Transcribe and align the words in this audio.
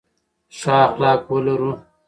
ښه 0.57 0.73
اخلاق 0.87 1.21
ولرو. 1.33 1.71